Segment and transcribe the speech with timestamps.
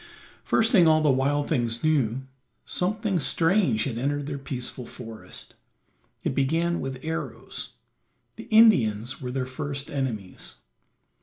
[0.43, 2.23] First thing all the wild things knew,
[2.65, 5.53] something strange had entered their peaceful forest.
[6.23, 7.73] It began with arrows;
[8.35, 10.55] the Indians were their first enemies.